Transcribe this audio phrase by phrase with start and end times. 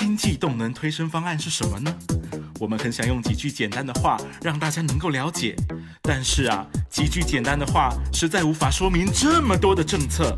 [0.00, 1.94] 经济动能推升方案是什么呢？
[2.58, 5.54] 我们很想用几句简单的话让大家能够了解，
[6.00, 10.34] 但是啊，几句简单的话实在无法说明这么多的政策，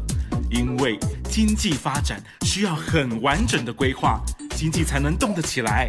[0.50, 0.98] 因为
[1.30, 4.20] 经济发展需要很完整的规划，
[4.56, 5.88] 经济才能动得起来。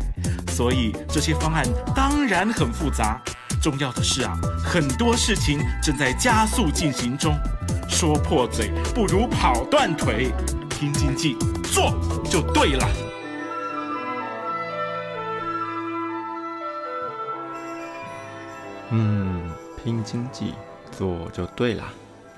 [0.50, 1.66] 所以这些方案
[1.96, 3.20] 当然很复杂。
[3.60, 7.36] 重要的是啊，很多事情正在加速进行中。
[7.90, 10.32] 说破嘴不如跑断腿，
[10.70, 12.00] 听经济做
[12.30, 12.88] 就对了。
[18.96, 19.50] 嗯，
[19.84, 20.54] 拼经济
[20.92, 21.92] 做就对啦。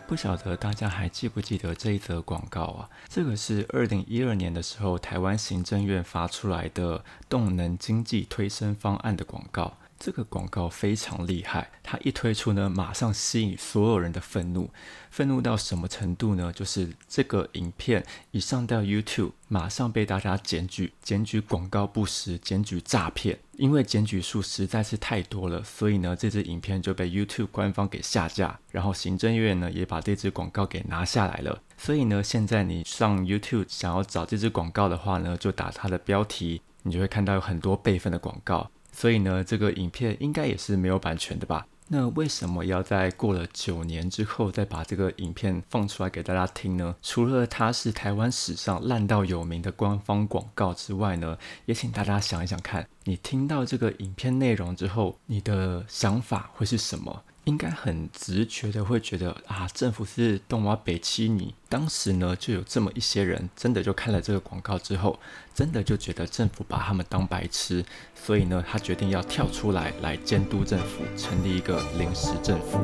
[0.08, 2.90] 不晓得大家还记不记得这一则广告啊？
[3.10, 9.74] 这个是二零一二年的时候台湾行政院发出来的动能经济推升方案的广告。
[9.98, 14.70] 这个广告非常厉害，它一推出呢，马上吸引所有人的愤怒。
[15.10, 16.52] 愤怒到什么程度呢？
[16.54, 23.40] 就是这个影片一上到 YouTube，马上被大家检举，检举广告不实，检举诈骗。
[23.54, 28.60] 因为检举数实在是太多了，所以呢，这支影片就被 YouTube 官方给下架。
[28.72, 31.62] 然后行政院呢，也把这支广告给拿下来了。
[31.78, 38.70] 所以呢，现在你上 YouTube 想要找这支广告的话呢，就打它的标题，你就会看到有很多备份的广告。
[38.96, 41.68] 所以呢，这个影片应该也是没有版权的吧？
[41.88, 46.96] 那为什么要在过了九年之后再把这个影片放出来给大家听呢？
[47.04, 57.22] 除了它是台湾史上烂到有名的官方广告之外呢，也请大家想一想看，你听到这个影片内容之后，你的想法会是什么？
[57.46, 61.54] 应该很直觉的会觉得啊，政府是动挖北七你。
[61.70, 65.20] 当时呢，就有这么一些人，真的就看了这个广告之后，
[65.54, 67.86] 真的就觉得政府把他们当白痴，
[68.16, 72.80] 所以呢，他决定要跳出来来监督政府，成立一个临时政府。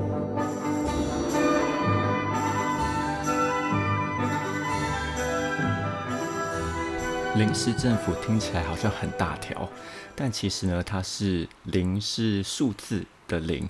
[7.36, 9.68] 临时政府听起来好像很大条，
[10.16, 13.68] 但其实呢，它是零是数字的零。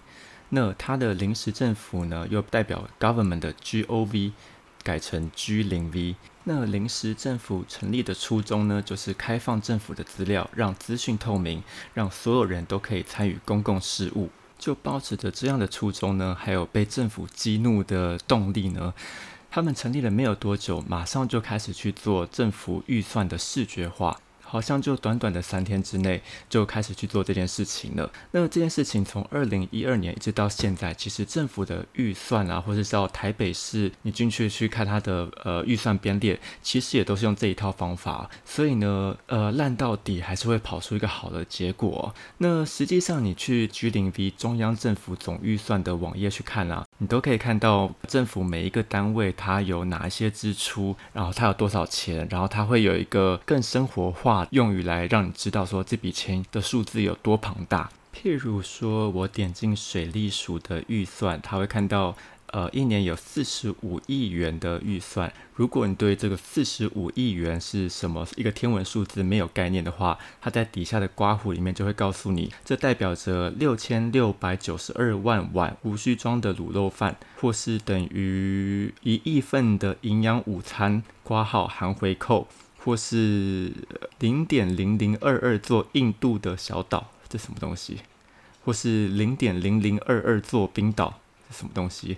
[0.53, 4.33] 那它的临时政府呢，又代表 government 的 G O V
[4.83, 6.15] 改成 G 零 V。
[6.43, 14.29] 那临时政府成立的初衷呢，就是开放政府的资料，让资讯透明，让所有人都可以参与公共事务。
[14.59, 18.93] 就保持着这样的初衷呢，还有被政府激怒的动力呢，
[19.49, 24.19] 他们成立了没有多久，马上就开始去做政府预算的视觉化。
[24.51, 28.11] 好像就短短的三天之内就开始去做这件事情了。
[28.31, 38.29] 那这件事情从二零一二年一直到现在，其实政府的预算啊，或者是到台北市，你进去去看它的呃预算编列，其实也都是用这一套方法。
[38.43, 42.13] 所以呢，呃，烂到底还是会跑出一个好的结果。
[42.39, 54.47] 那实际上你去 G 零 V 中央政府总预算的网页去看啊，你都可以看到政府每一个单位它有哪一些支出，然后它有多少钱，然后它会有一个更生活化。
[54.51, 57.89] 用语来让你知道说这笔钱的数字有多庞大。
[58.13, 62.15] 譬如说，我点进水利署的预算，它会看到，
[62.51, 65.31] 呃，一年有四十五亿元的预算。
[65.55, 82.47] 如果你对这个四十五亿元是什么一个天文数字没有概念的话，它在底下的刮胡里面就会告诉你，这代表着六千六百九十二万碗无需装的卤肉饭，或是等于一亿份的营养午餐，刮号含回扣。
[82.83, 83.71] 或是
[84.17, 87.99] 零点零零二二座印度的小岛，这什么东西？
[88.65, 92.17] 或是零点零零二二座冰岛，这什么东西？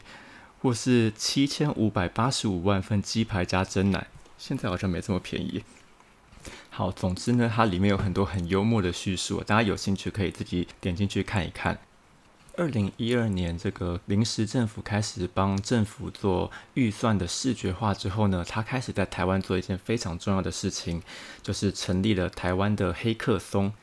[0.64, 4.08] 或是七千五百八十五万份鸡排加蒸奶，
[4.38, 5.62] 现在好像没这么便宜。
[6.70, 11.78] 好，总之呢，它里面有很多很幽默的叙述，大家有兴趣可以自己点进去看一看。
[12.56, 21.04] 二零一二年，这个临时政府开始帮政府做预算的视觉化之后呢，他开始在台湾做一件非常重要的事情，
[21.42, 23.74] 就是成立了台湾的黑客松。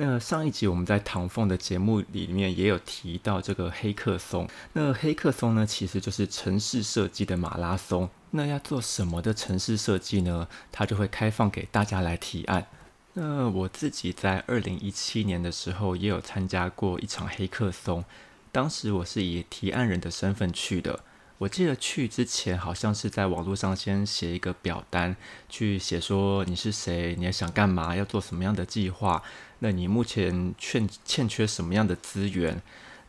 [0.00, 4.48] 那上一集我们在唐凤的节目里面也有提到这个黑客松。
[4.74, 8.08] 那黑客松呢，其实就是城市设计的马拉松。
[8.30, 10.46] 那要做什么的城市设计呢？
[10.70, 12.68] 它就会开放给大家来提案。
[13.14, 18.04] 那我自己在二零一七年的时候也有参加过一场黑客松，
[18.52, 21.00] 当时我是以提案人的身份去的。
[21.38, 25.16] 我记得去之前好像是在网络上先写一个表单，
[25.48, 29.22] 去写说你是谁，你要想干嘛，要做什么样的计划，
[29.60, 32.60] 那你目前欠欠缺什么样的资源。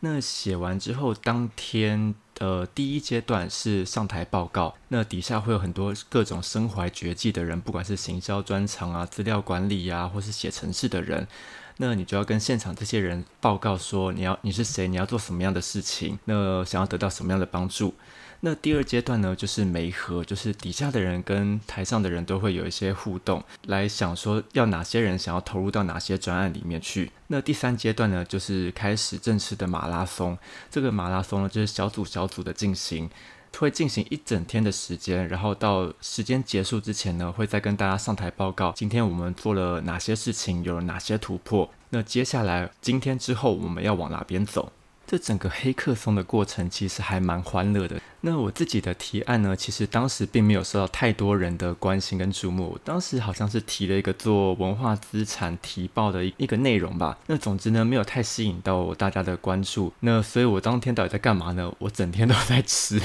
[0.02, 2.14] 那写完之后，当天。
[2.38, 11.28] 呃，第一阶段是上台报告，那底下会有很多各种身怀绝技的人，不管是行销专长啊、资料管理呀，或是写程式的人，
[11.76, 17.92] 那你就要跟现场这些人报告说，你要你是谁，你要做什么样的事情，那想要得到什么样的帮助。
[18.42, 27.12] 那第二阶段呢，就是媒合，就是底下的人跟台上的人都会有一些互动，来想说要哪些人想要投入到哪些专案里面去。
[27.26, 30.38] 那第三阶段呢，就是开始正式的马拉松。
[30.70, 33.10] 这个马拉松呢，就是小组小组的进行，
[33.58, 41.70] 会进行一整天的时间，然后到时间结束之前呢，会再跟大家上台报告，今天我们做了哪些事情，有了哪些突破。
[41.90, 44.72] 那接下来今天之后我们要往哪边走？
[45.10, 48.00] 这整个黑客松的过程其实还蛮欢乐的。
[48.20, 52.78] 那我自己的提案呢，其实当时并没有受到太多人的关心跟注目。
[52.84, 57.18] 当时好像是提了一个做文化资产提报的一个内容吧。
[57.26, 59.92] 那总之呢，没有太吸引到大家的关注。
[59.98, 61.74] 那所以我当天到底在干嘛呢？
[61.80, 63.02] 我整天都在吃。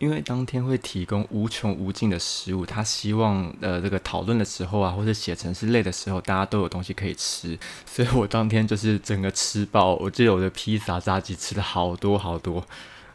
[0.00, 12.66] 因为当天会提供无穷无尽的食物，他希望呃这个讨论的时候啊，或者写程式累的时候，大家都有东西可以吃，所以我当天就是整个吃饱，我记得我的披萨、炸鸡吃了好多好多，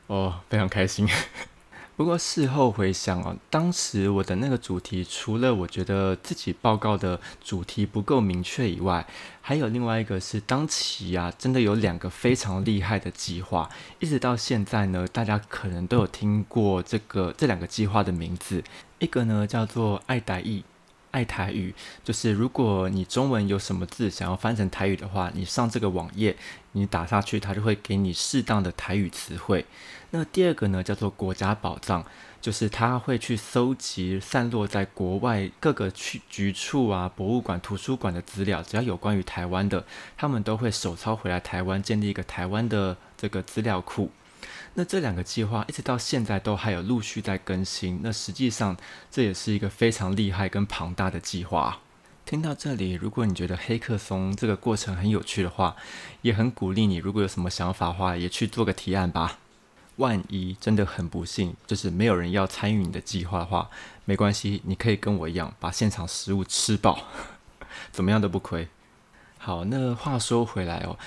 [0.05, 1.09] 哦，非常开心。
[1.97, 9.07] 不过事后回想哦，当时我的那个主题，除了我觉得自己报告的主题不够明确以外，
[9.41, 13.69] 还有另外一个是当期啊，真的有两个非常厉害的计划，
[13.99, 18.61] 一直到现在呢，大家可能都有听过这个这两个计划的名字，
[18.99, 20.63] 一个呢叫做爱台语。
[21.15, 21.73] 爱台语
[22.03, 26.35] 就是如果你中文有什么字想要翻成台语的话，你上这个网页，
[26.73, 29.65] 你打下去，它就会给你适当的台语词汇。
[30.11, 32.03] 那第二个呢，叫做国家宝藏，
[32.41, 39.85] 就是它会去搜集散落在国外各个区局处啊、博物馆、图书馆的资料，只要有关于台湾的，
[40.17, 44.11] 他们都会手抄回来台湾，建立一个台湾的这个资料库。
[44.75, 48.01] 那这两个计划一直到现在都还有陆续在更新。
[48.03, 48.75] 那实际上
[49.09, 51.79] 这也是一个非常厉害跟庞大的计划。
[52.25, 55.75] 听到这里，如果你觉得黑客松这个过程很有趣的话，
[56.23, 59.37] 也很鼓励你，如果有什么想法的话，也去做个提案吧。
[59.97, 63.69] 万一真的很不幸，就是没有人要参与你的计划的话，
[64.03, 66.99] 没关系，你可以跟我一样把现场食物吃饱，
[67.93, 68.67] 怎么样都不亏。
[69.37, 70.97] 好，那话说回来哦。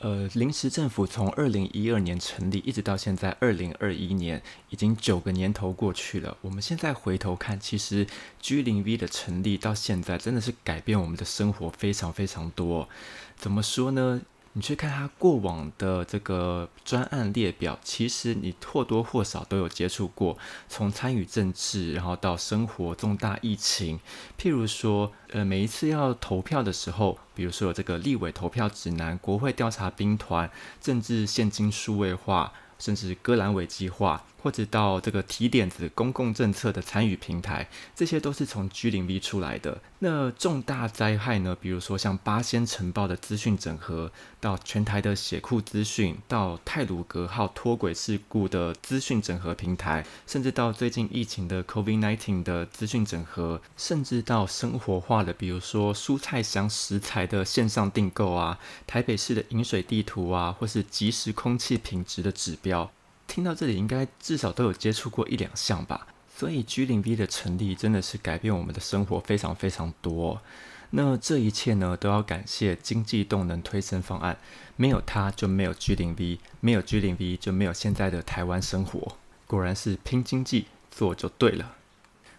[0.00, 6.34] 呃，临时政府从二零一二年成立，一直到现在二零二一年，已经九个年头过去了。
[6.40, 8.06] 我们现在回头看，其实
[8.40, 12.88] G 零 V 的成立到现在，真的是改变我们的生活非常非常多。
[13.36, 14.22] 怎么说呢？
[14.52, 20.36] 你去看他过往的这个专案列表，其实你或多或少都有接触过，
[20.68, 24.00] 从参与政治，然后到生活重大疫情，
[24.36, 30.50] 譬如说，呃，每一次要投票的时候，比如说这个立委投票指南、国会调查兵团、
[30.80, 34.24] 政治现金数位化，甚至戈兰伟计划。
[34.42, 39.80] 或者到这个提点子公共政策的参与平台，这些都是从 G 零 V 出来的。
[40.00, 41.56] 那重大灾害呢？
[41.60, 44.10] 比如说像八仙城报的资讯整合，
[44.40, 62.90] 到全台的血库资讯，到泰鲁格号脱轨事故的资讯整合平台，甚至到最近疫情的 COVID-19 的资讯整合，甚至到生活化的，比如说蔬菜箱食材的线上订购啊，台北市的饮水地图啊，或是即时空气品质的指标。
[63.30, 66.08] 听到这里，应该至少都有接触过一两项吧。
[66.36, 70.42] 所以 G 零 V 的成立真的是改变我们的生活非常非常多。
[70.90, 74.36] 那这一切呢，都要感谢经济动能推升方案，
[74.74, 79.16] 没有它就没有 G 零 V，没有 G 零 V 就没有现在的台湾生活。
[79.46, 81.76] 果然是拼经济做就对了。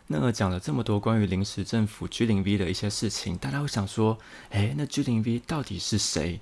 [0.08, 4.18] 那讲了这么多关于临时政府 G 零 V 的一些事情，大家会想说，
[4.50, 6.42] 诶，那 G 零 V 到底是谁？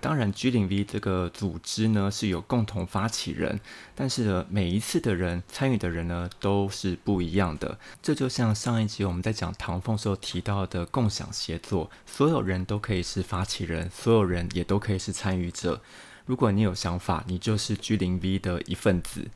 [0.00, 3.60] 当然，G 零 V 这个组织呢是有共同发起人，
[3.94, 7.78] 但是呢，每一次的人参与的人呢都是不一样的。
[8.00, 15.80] 这就像上一集我们在讲唐凤时候提到的共享协作，所有人都可以是发起人，所有人也都可以是参与者。
[16.26, 19.28] 如果你有想法，你就是 G 零 V 的一份子。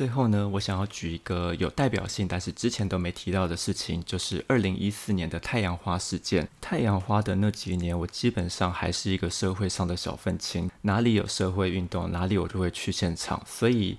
[0.00, 6.48] 最后呢，我想要举一个有代表性，但是之前都没提到的事情，就是二零一四年的太阳花事件。
[6.58, 13.42] 太阳花的那几年，我基本上还是一个社会上的小愤青，哪里有社会运动，哪里我就会去现场。
[13.46, 13.98] 所以，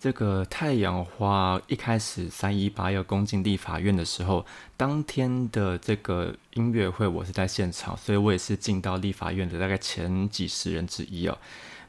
[0.00, 4.46] 这个太阳花一开始三一八要攻进立法院的时候，
[4.78, 11.36] 当天的这个音乐会，我是在现场，所以我也是进到立法院的大概前几十人之一哦。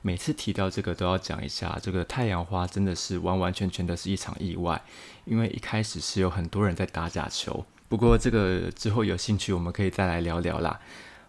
[0.01, 4.81] 每次提到这个都要讲一下，这个太阳花真的是完完全全的是一场意外，
[5.25, 7.65] 因为一开始是有很多人在打假球。
[7.87, 10.79] 不过这个之后有兴趣我们可以再来聊聊啦。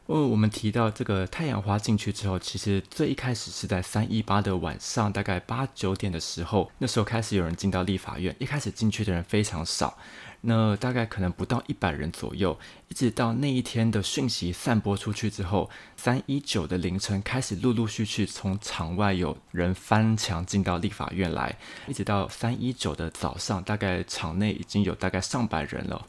[0.06, 9.96] 哦，我们提到这个太阳花进去之后，其实最一开始是在三一八的晚上，大概八九点的时候，那时候开始有人进到立法院，一开始进去的人非常少。
[10.42, 26.06] 那大概可能不到一百人左右，一直到那一天的讯息散播出去之后，三一九的凌晨开始陆陆续续从场外有人翻墙进到立法院来，一直到三一九的早上，大概场内已经有大概上百人了。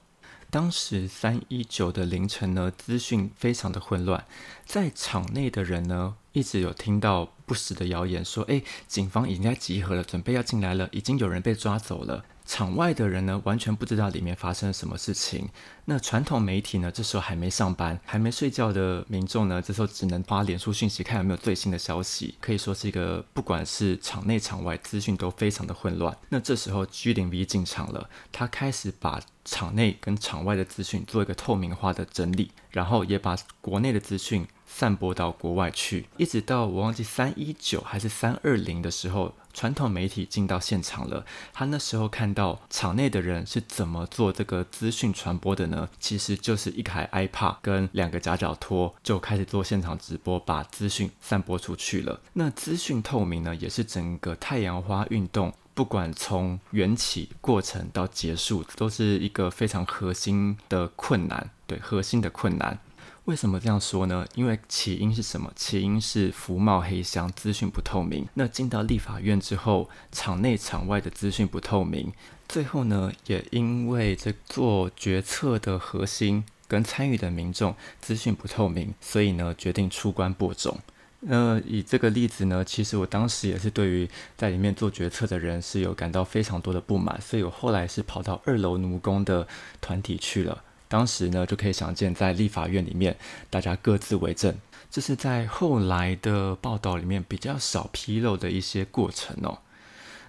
[0.49, 4.25] 当时三一九的凌晨呢，资讯非常的混乱，
[4.65, 12.25] 在场内的人呢，一直有听到不实的谣言，说，诶，警方已经在集合了，准备要进来了，已经有人被抓走了。
[12.45, 15.49] 场外的人呢，完全不知道里面发生了什么事情。
[15.85, 22.35] 那传统媒体呢，这时候还没上班，还没睡觉的民众呢，这时候只能发脸书讯息，看有没有最新的消息。
[22.39, 26.15] 可以说是一个，不管是场内场外，资讯都非常的混乱。
[26.29, 34.47] 那这时候 G 零 V 进场了，他开始把场内跟场外的资讯做一个透明化的整理，然后也把国内的资讯。
[34.73, 41.25] 散播到国外去，一直到我忘记三一九还是三二零的时候，传统媒体进到现场了。
[41.53, 45.89] 他那时候看到场内的人是怎么做这个资讯传播的呢？
[45.99, 52.19] 其实就是一台 iPad 跟两个夹脚拖就开始做现场直播，把资讯散播出去了。
[52.33, 62.79] 那资讯透明呢，也是整个太阳花运动，不管从缘起过程到结束，都是一个非常核心的困难，对核心的困难。
[63.25, 64.25] 为什么这样说呢？
[64.33, 65.51] 因为起因是什么？
[65.55, 68.27] 起因是福茂黑箱，资讯不透明。
[68.33, 72.11] 那进到立法院之后，场内场外的资讯不透明。
[72.49, 80.79] 最后呢，也因为这做决策的核心跟参与的民众资讯不透明，所以呢，决定出关播种。
[81.19, 89.47] 那以这个例子呢，其实我当时也是对于在里面做决策的人是有感到非常多的不满，所以我后来是跑到二楼奴工的
[89.79, 90.63] 团体去了。
[90.91, 93.15] 当时呢，就可以想见，在立法院里面，
[93.49, 94.53] 大家各自为政，
[94.89, 99.59] 这是在后来的报道里面比较少披露的一些过程哦。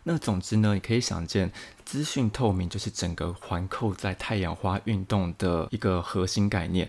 [0.05, 1.51] 那总之呢，你可以想见，
[1.85, 6.89] 资讯透明就是整个环扣在太阳花运动的一个核心概念。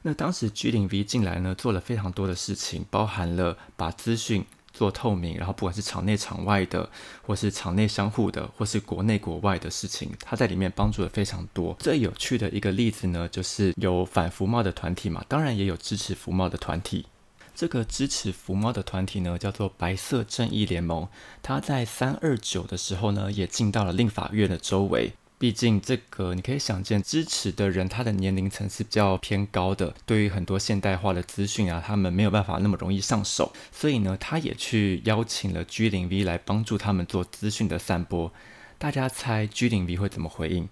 [0.00, 4.46] 那当时 G 零 V 进来呢，做了非常多的事情，包含了把资讯。
[4.72, 6.88] 做透明，然后不管是场内场外的，
[7.22, 11.74] 或是场内相互的，或是国内国外的事情，他在里面帮助了非常多。
[11.78, 17.06] 最有趣的一个例子呢，就是有反服贸的团体嘛，当然也有支持服贸的团体。
[17.54, 21.06] 这个支持服贸的团体呢，叫做白色正义联盟。
[21.42, 25.12] 他在三二九的时候呢，也进到了令法院的周围。
[25.40, 38.30] 毕竟，这个你可以想见，支持的人他的年龄层是比较偏高的，对于很多现代化的资讯啊，他们没有办法那么容易上手，所以呢，他也去邀请了 G 零 V 来帮助他们做资讯的散播。
[38.76, 40.68] 大家猜 G 零 V 会怎么回应？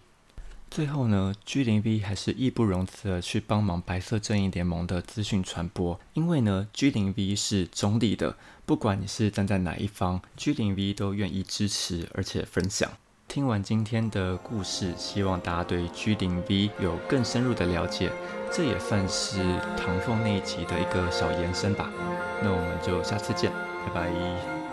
[0.70, 12.92] 最后呢，G 零 V 还是义不容辞的去帮忙白色正义联盟的资讯传播，因为呢，G 零 V 是中立的，不管你是站在哪一方，G 零 V 都愿意支持而且分享。
[13.28, 18.10] 听完今天的故事，希望大家对 G 零 V 有更深入的了解。
[18.50, 19.38] 这也算是
[19.76, 21.90] 唐凤那一集的一个小延伸吧。
[22.42, 23.52] 那我们就下次见，
[23.84, 24.67] 拜拜。